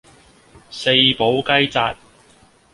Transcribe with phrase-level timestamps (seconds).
[0.71, 1.95] 四寶雞扎